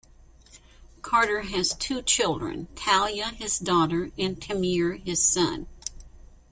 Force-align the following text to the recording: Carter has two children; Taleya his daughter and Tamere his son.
Carter 1.03 1.41
has 1.41 1.75
two 1.75 2.01
children; 2.01 2.67
Taleya 2.73 3.35
his 3.35 3.59
daughter 3.59 4.09
and 4.17 4.35
Tamere 4.41 4.97
his 5.05 5.21
son. 5.21 5.67